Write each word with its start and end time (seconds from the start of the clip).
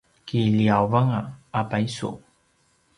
kiliavanga 0.27 1.19
a 1.59 1.61
paysu 1.69 2.09